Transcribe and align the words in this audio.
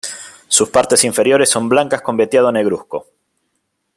Sus 0.47 0.69
partes 0.71 1.03
inferiores 1.03 1.51
son 1.51 1.69
blancas 1.69 2.01
con 2.01 2.17
veteado 2.17 2.51
negruzco. 2.51 3.05